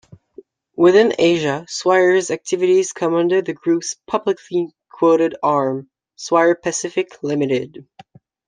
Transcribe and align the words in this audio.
Within 0.75 1.13
Asia, 1.19 1.63
Swire's 1.69 2.31
activities 2.31 2.91
come 2.91 3.13
under 3.13 3.43
the 3.43 3.53
group's 3.53 3.97
publicly 4.07 4.73
quoted 4.89 5.35
arm, 5.43 5.91
Swire 6.15 6.55
Pacific 6.55 7.21
Limited. 7.21 7.85